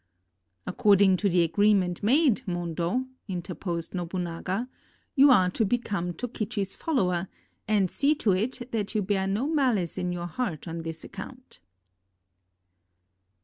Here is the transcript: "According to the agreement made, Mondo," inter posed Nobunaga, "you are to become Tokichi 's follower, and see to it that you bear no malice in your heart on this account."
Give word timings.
"According 0.65 1.17
to 1.17 1.29
the 1.29 1.43
agreement 1.43 2.01
made, 2.01 2.41
Mondo," 2.47 3.05
inter 3.27 3.53
posed 3.53 3.93
Nobunaga, 3.93 4.67
"you 5.13 5.29
are 5.29 5.51
to 5.51 5.63
become 5.63 6.13
Tokichi 6.13 6.65
's 6.65 6.75
follower, 6.75 7.27
and 7.67 7.91
see 7.91 8.15
to 8.15 8.31
it 8.31 8.71
that 8.71 8.95
you 8.95 9.03
bear 9.03 9.27
no 9.27 9.45
malice 9.45 9.99
in 9.99 10.11
your 10.11 10.25
heart 10.25 10.67
on 10.67 10.81
this 10.81 11.03
account." 11.03 11.59